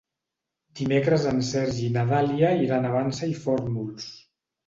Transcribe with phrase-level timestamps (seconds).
[0.79, 4.09] Dimecres en Sergi i na Dàlia iran a la Vansa i Fórnols.